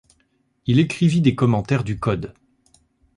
Il 0.65 0.79
écrivit 0.79 1.21
des 1.21 1.35
commentaires 1.35 1.83
du 1.83 1.99
Code. 1.99 2.33